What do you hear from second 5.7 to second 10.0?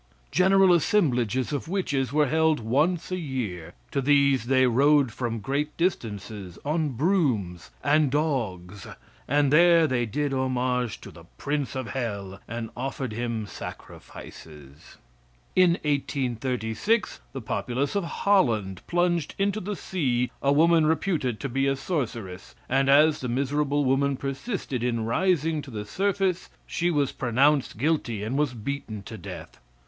distances on brooms and dogs, and there